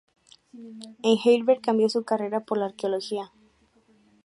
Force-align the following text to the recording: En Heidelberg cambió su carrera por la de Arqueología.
En 1.03 1.17
Heidelberg 1.23 1.61
cambió 1.61 1.87
su 1.87 2.03
carrera 2.03 2.39
por 2.39 2.57
la 2.57 2.63
de 2.65 2.69
Arqueología. 2.71 3.31